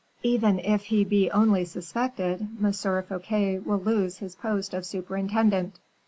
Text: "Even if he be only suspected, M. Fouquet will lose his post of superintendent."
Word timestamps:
"Even 0.23 0.57
if 0.57 0.85
he 0.85 1.03
be 1.03 1.29
only 1.29 1.63
suspected, 1.63 2.41
M. 2.41 2.73
Fouquet 2.73 3.59
will 3.59 3.77
lose 3.77 4.17
his 4.17 4.33
post 4.33 4.73
of 4.73 4.83
superintendent." 4.83 5.77